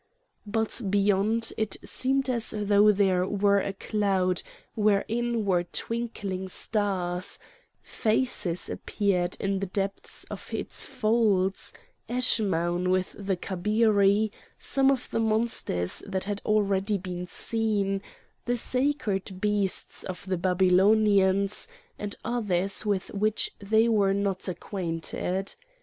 [0.47, 4.41] But beyond it seemed as though there were a cloud
[4.73, 7.37] wherein were twinkling stars;
[7.83, 16.01] faces appeared in the depths of its folds—Eschmoun with the Kabiri, some of the monsters
[16.07, 18.01] that had already been seen,
[18.45, 21.67] the sacred beasts of the Babylonians,
[21.99, 25.53] and others with which they were not acquainted.